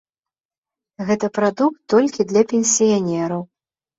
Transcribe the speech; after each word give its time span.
Гэта 1.09 1.27
прадукт 1.37 1.77
толькі 1.95 2.27
для 2.31 2.43
пенсіянераў. 2.53 3.41